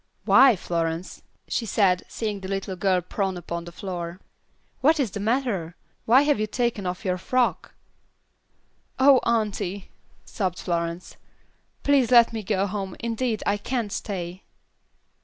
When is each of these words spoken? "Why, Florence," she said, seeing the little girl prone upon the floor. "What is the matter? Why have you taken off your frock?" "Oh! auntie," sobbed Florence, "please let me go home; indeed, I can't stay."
"Why, 0.25 0.55
Florence," 0.55 1.21
she 1.47 1.67
said, 1.67 2.01
seeing 2.07 2.39
the 2.39 2.47
little 2.47 2.75
girl 2.75 3.01
prone 3.01 3.37
upon 3.37 3.65
the 3.65 3.71
floor. 3.71 4.19
"What 4.79 4.99
is 4.99 5.11
the 5.11 5.19
matter? 5.19 5.75
Why 6.05 6.23
have 6.23 6.39
you 6.39 6.47
taken 6.47 6.87
off 6.87 7.05
your 7.05 7.19
frock?" 7.19 7.75
"Oh! 8.97 9.17
auntie," 9.19 9.91
sobbed 10.25 10.57
Florence, 10.57 11.17
"please 11.83 12.09
let 12.09 12.33
me 12.33 12.41
go 12.41 12.65
home; 12.65 12.95
indeed, 12.99 13.43
I 13.45 13.57
can't 13.57 13.91
stay." 13.91 14.41